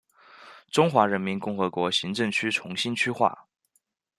[0.71, 3.45] 中华人民共和国行政区重新区划。